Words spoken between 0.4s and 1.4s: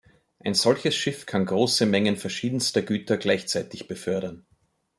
solches Schiff